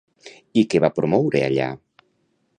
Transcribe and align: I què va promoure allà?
I 0.61 0.63
què 0.71 0.81
va 0.85 0.91
promoure 0.95 1.45
allà? 1.51 1.69